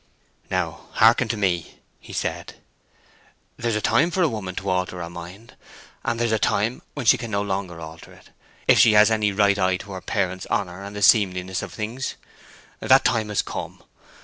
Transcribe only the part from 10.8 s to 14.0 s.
and the seemliness of things. That time has come.